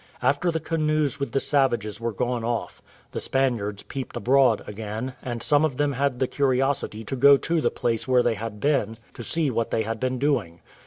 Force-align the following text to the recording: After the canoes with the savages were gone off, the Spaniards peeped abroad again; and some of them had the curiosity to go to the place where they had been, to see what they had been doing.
After 0.23 0.49
the 0.49 0.59
canoes 0.59 1.19
with 1.19 1.31
the 1.31 1.39
savages 1.39 2.01
were 2.01 2.11
gone 2.11 2.43
off, 2.43 2.81
the 3.11 3.19
Spaniards 3.19 3.83
peeped 3.83 4.17
abroad 4.17 4.63
again; 4.65 5.13
and 5.21 5.43
some 5.43 5.63
of 5.63 5.77
them 5.77 5.93
had 5.93 6.17
the 6.17 6.25
curiosity 6.25 7.03
to 7.03 7.15
go 7.15 7.37
to 7.37 7.61
the 7.61 7.69
place 7.69 8.07
where 8.07 8.23
they 8.23 8.33
had 8.33 8.59
been, 8.59 8.97
to 9.13 9.21
see 9.21 9.51
what 9.51 9.69
they 9.69 9.83
had 9.83 9.99
been 9.99 10.17
doing. 10.17 10.61